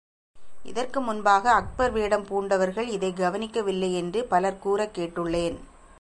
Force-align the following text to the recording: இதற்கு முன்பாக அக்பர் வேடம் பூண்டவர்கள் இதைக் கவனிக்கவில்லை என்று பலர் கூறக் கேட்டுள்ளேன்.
இதற்கு 0.63 1.01
முன்பாக 1.01 1.51
அக்பர் 1.51 1.91
வேடம் 1.91 2.25
பூண்டவர்கள் 2.25 2.87
இதைக் 2.87 3.15
கவனிக்கவில்லை 3.15 3.93
என்று 3.93 4.25
பலர் 4.25 4.59
கூறக் 4.59 4.95
கேட்டுள்ளேன். 4.95 5.57